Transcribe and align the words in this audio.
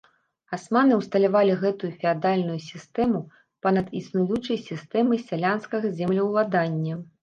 Асманы 0.55 0.93
ўсталявалі 1.01 1.57
гэтую 1.65 1.91
феадальную 1.99 2.57
сістэму 2.69 3.23
па-над 3.67 3.95
існуючай 4.03 4.63
сістэмай 4.69 5.27
сялянскага 5.31 5.99
землеўладання. 6.03 7.05